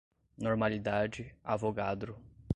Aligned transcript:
normalidade, 0.39 1.31
avogadro 1.43 2.17